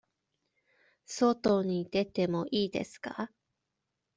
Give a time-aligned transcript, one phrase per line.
[1.05, 3.29] 外に出てもいいですか。